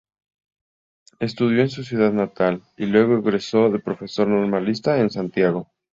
[1.19, 5.67] Estudió en su ciudad natal y luego egresó de profesor normalista en Santiago.